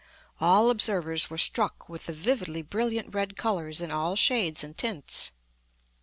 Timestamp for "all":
0.39-0.71, 3.91-4.15